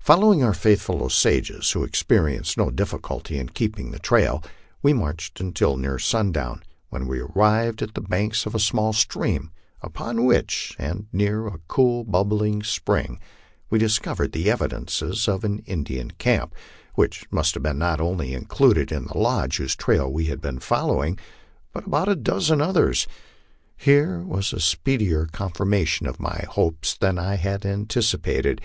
Following 0.00 0.42
our 0.42 0.54
faithful 0.54 1.04
Osages, 1.04 1.70
who 1.70 1.84
experienced 1.84 2.58
no 2.58 2.68
difficulty 2.68 3.38
in 3.38 3.50
keeping 3.50 3.92
the 3.92 4.00
trail, 4.00 4.42
we 4.82 4.92
marched 4.92 5.40
until 5.40 5.76
near 5.76 6.00
sundown, 6.00 6.64
when 6.88 7.06
we 7.06 7.20
arrived 7.20 7.80
at 7.80 7.94
the 7.94 8.00
banks 8.00 8.44
of 8.44 8.56
a 8.56 8.58
small 8.58 8.92
stream 8.92 9.52
upon 9.80 10.24
which, 10.24 10.74
and 10.80 11.06
near 11.12 11.46
a 11.46 11.60
cool, 11.68 12.02
bubbling 12.02 12.64
spring, 12.64 13.20
we 13.70 13.78
discovered 13.78 14.32
the 14.32 14.50
evidences 14.50 15.28
of 15.28 15.44
an 15.44 15.60
Indian 15.60 16.10
camp, 16.10 16.56
which 16.96 17.26
must 17.30 17.54
have 17.54 17.76
not 17.76 18.00
only 18.00 18.34
included 18.34 18.88
the 18.88 19.16
lodge 19.16 19.58
whose 19.58 19.76
trail 19.76 20.12
we 20.12 20.24
had 20.24 20.40
been 20.40 20.58
following, 20.58 21.16
but 21.72 21.86
about 21.86 22.08
a 22.08 22.16
dozen 22.16 22.60
others. 22.60 23.06
Here 23.76 24.22
was 24.22 24.52
a 24.52 24.58
speedier 24.58 25.26
confirmation 25.30 26.08
of 26.08 26.18
my 26.18 26.44
hopes 26.50 26.98
than 26.98 27.16
I 27.16 27.36
had 27.36 27.64
anticipated. 27.64 28.60